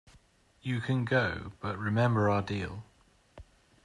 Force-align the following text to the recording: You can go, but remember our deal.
You 0.63 0.81
can 0.81 1.05
go, 1.05 1.51
but 1.59 1.77
remember 1.77 2.27
our 2.27 2.41
deal. 2.41 2.81